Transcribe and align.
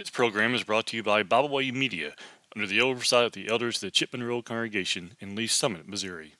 This 0.00 0.08
program 0.08 0.54
is 0.54 0.64
brought 0.64 0.86
to 0.86 0.96
you 0.96 1.02
by 1.02 1.22
Bible 1.22 1.58
Media 1.58 2.14
under 2.56 2.66
the 2.66 2.80
oversight 2.80 3.26
of 3.26 3.32
the 3.32 3.50
elders 3.50 3.76
of 3.76 3.80
the 3.82 3.90
Chipman 3.90 4.22
Road 4.22 4.46
Congregation 4.46 5.12
in 5.20 5.36
Lee's 5.36 5.52
Summit, 5.52 5.86
Missouri. 5.86 6.36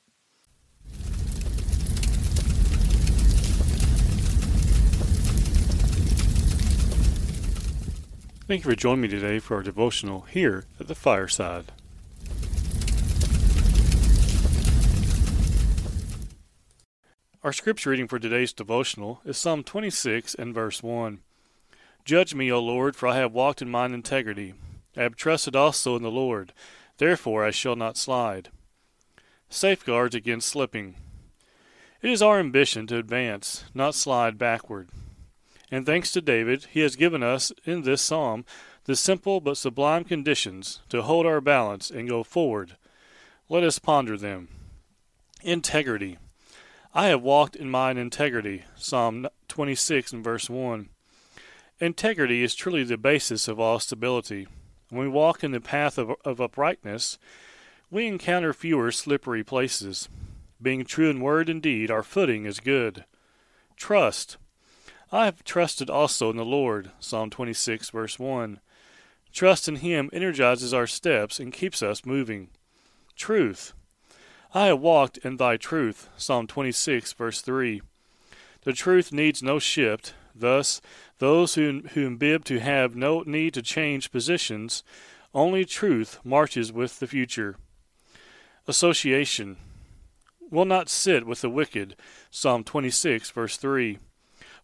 Thank 8.49 8.65
you 8.65 8.71
for 8.71 8.75
joining 8.75 9.03
me 9.03 9.09
today 9.09 9.39
for 9.39 9.57
our 9.57 9.63
devotional 9.63 10.23
here 10.23 10.65
at 10.81 10.89
the 10.89 10.95
fireside. 10.95 11.67
Our 17.45 17.53
scripture 17.53 17.91
reading 17.91 18.09
for 18.09 18.19
today's 18.19 18.55
devotional 18.55 19.21
is 19.27 19.37
Psalm 19.37 19.65
26 19.65 20.35
and 20.37 20.55
verse 20.55 20.83
1. 20.83 21.21
Judge 22.05 22.35
me, 22.35 22.51
O 22.51 22.61
Lord, 22.61 22.97
for 22.97 23.09
I 23.09 23.17
have 23.17 23.33
walked 23.33 23.63
in 23.63 23.71
mine 23.71 23.93
integrity. 23.93 24.55
I 24.97 25.03
have 25.03 25.17
trusted 25.17 25.55
also 25.55 25.97
in 25.97 26.03
the 26.03 26.11
Lord, 26.11 26.53
therefore 26.99 27.45
I 27.45 27.51
shall 27.51 27.77
not 27.77 27.97
slide. 27.97 28.49
Safeguards 29.49 30.15
against 30.15 30.49
slipping. 30.49 30.97
It 32.03 32.11
is 32.11 32.23
our 32.23 32.39
ambition 32.39 32.87
to 32.89 32.99
advance, 32.99 33.65
not 33.75 33.95
slide 33.95 34.39
backward. 34.39 34.89
And 35.71 35.87
thanks 35.87 36.11
to 36.13 36.21
David, 36.21 36.67
he 36.71 36.81
has 36.81 36.97
given 36.97 37.23
us 37.23 37.53
in 37.65 37.83
this 37.83 38.03
psalm 38.03 38.45
the 38.85 38.97
simple 38.97 39.41
but 39.41 39.57
sublime 39.57 40.05
conditions 40.05 40.81
to 40.89 41.03
hold 41.03 41.27
our 41.27 41.41
balance 41.41 41.91
and 41.91 42.09
go 42.09 42.25
forward. 42.25 42.77
Let 43.49 43.63
us 43.63 43.79
ponder 43.79 44.17
them. 44.17 44.49
Integrity. 45.43 46.19
I 46.93 47.09
have 47.09 47.23
walked 47.23 47.55
in 47.55 47.71
mine 47.71 47.99
integrity. 47.99 48.65
Psalm 48.77 49.29
26 49.49 50.13
and 50.13 50.25
verse 50.25 50.51
1. 50.51 50.89
Integrity 51.81 52.43
is 52.43 52.55
truly 52.55 52.85
the 52.85 52.99
basis 52.99 53.49
of 53.49 53.59
all 53.59 53.79
stability. 53.79 54.47
When 54.91 55.01
we 55.01 55.09
walk 55.09 55.43
in 55.43 55.53
the 55.53 55.63
path 55.63 55.97
of, 55.97 56.13
of 56.27 56.39
uprightness, 56.39 57.19
we 57.91 58.07
encounter 58.07 58.53
fewer 58.53 58.93
slippery 58.93 59.43
places. 59.43 60.11
Being 60.61 60.85
true 60.85 61.09
in 61.09 61.21
word 61.21 61.49
and 61.49 61.63
deed, 61.63 61.91
our 61.91 62.03
footing 62.03 62.45
is 62.45 62.61
good. 62.61 63.07
Trust. 63.77 64.37
I 65.11 65.25
have 65.25 65.43
trusted 65.43 65.89
also 65.89 66.29
in 66.29 66.37
the 66.37 66.45
Lord. 66.45 66.91
Psalm 67.01 67.31
26, 67.31 67.89
verse 67.89 68.19
1. 68.19 68.61
Trust 69.33 69.67
in 69.67 69.77
Him 69.77 70.11
energizes 70.13 70.75
our 70.75 70.87
steps 70.87 71.41
and 71.41 71.51
keeps 71.51 71.83
us 71.83 72.05
moving. 72.05 72.51
Truth. 73.17 73.73
I 74.53 74.67
have 74.67 74.81
walked 74.81 75.17
in 75.19 75.39
thy 75.39 75.57
truth. 75.57 76.11
Psalm 76.19 76.47
26, 76.47 77.15
verse 77.15 77.41
3. 77.41 77.81
The 78.65 78.75
truth 78.75 79.13
needs 79.13 79.43
no 79.43 79.59
shift. 79.59 80.13
Thus, 80.35 80.81
those 81.19 81.55
who, 81.55 81.83
who 81.95 82.07
imbibe 82.07 82.45
to 82.47 82.59
have 82.61 82.97
no 82.97 83.23
need 83.23 83.55
to 83.55 83.63
change 83.63 84.13
positions, 84.13 84.83
only 85.35 85.65
truth 85.65 86.19
marches 86.25 86.73
with 86.73 86.99
the 86.99 87.07
future. 87.07 87.57
Association. 88.67 89.57
Will 90.51 90.65
not 90.65 90.89
sit 90.89 91.27
with 91.27 91.41
the 91.43 91.51
wicked. 91.51 91.95
Psalm 92.31 92.65
26, 92.65 93.31
verse 93.31 93.57
3. 93.57 93.99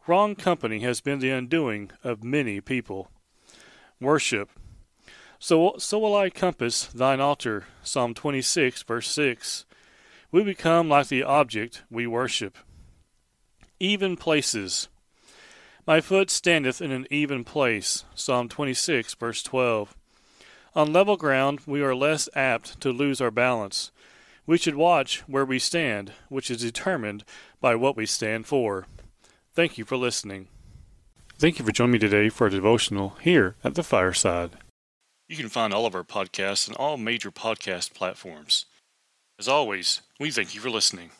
Wrong 0.06 0.34
company 0.34 0.80
has 0.80 1.00
been 1.00 1.18
the 1.18 1.30
undoing 1.30 1.90
of 2.04 2.24
many 2.24 2.60
people. 2.60 3.10
Worship. 4.00 4.50
So, 5.38 5.74
so 5.78 5.98
will 5.98 6.16
I 6.16 6.30
compass 6.30 6.86
thine 6.86 7.20
altar. 7.20 7.64
Psalm 7.82 8.14
26, 8.14 8.82
verse 8.82 9.08
6. 9.08 9.66
We 10.32 10.42
become 10.42 10.88
like 10.88 11.08
the 11.08 11.22
object 11.22 11.82
we 11.90 12.06
worship. 12.06 12.58
Even 13.78 14.16
places. 14.16 14.88
My 15.86 16.00
foot 16.00 16.30
standeth 16.30 16.82
in 16.82 16.90
an 16.90 17.06
even 17.10 17.44
place. 17.44 18.04
Psalm 18.16 18.48
26, 18.48 19.14
verse 19.14 19.40
12. 19.44 19.94
On 20.74 20.92
level 20.92 21.16
ground, 21.16 21.60
we 21.64 21.80
are 21.80 21.94
less 21.94 22.28
apt 22.34 22.80
to 22.80 22.90
lose 22.90 23.20
our 23.20 23.30
balance. 23.30 23.92
We 24.46 24.58
should 24.58 24.74
watch 24.74 25.20
where 25.28 25.44
we 25.44 25.60
stand, 25.60 26.12
which 26.28 26.50
is 26.50 26.62
determined 26.62 27.24
by 27.60 27.76
what 27.76 27.96
we 27.96 28.04
stand 28.04 28.46
for. 28.46 28.86
Thank 29.54 29.78
you 29.78 29.84
for 29.84 29.96
listening. 29.96 30.48
Thank 31.38 31.60
you 31.60 31.64
for 31.64 31.70
joining 31.70 31.92
me 31.92 31.98
today 32.00 32.30
for 32.30 32.48
a 32.48 32.50
devotional 32.50 33.16
here 33.20 33.54
at 33.62 33.76
the 33.76 33.84
fireside. 33.84 34.56
You 35.28 35.36
can 35.36 35.48
find 35.48 35.72
all 35.72 35.86
of 35.86 35.94
our 35.94 36.04
podcasts 36.04 36.68
on 36.68 36.74
all 36.74 36.96
major 36.96 37.30
podcast 37.30 37.94
platforms. 37.94 38.66
As 39.38 39.46
always, 39.46 40.02
we 40.18 40.32
thank 40.32 40.52
you 40.52 40.60
for 40.60 40.70
listening. 40.70 41.10